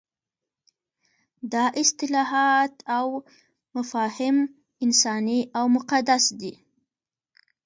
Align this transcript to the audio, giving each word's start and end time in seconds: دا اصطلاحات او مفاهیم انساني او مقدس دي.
دا 1.51 1.63
اصطلاحات 1.81 2.73
او 2.97 3.07
مفاهیم 3.75 4.37
انساني 4.85 5.39
او 5.57 5.65
مقدس 5.75 6.23
دي. 6.39 6.53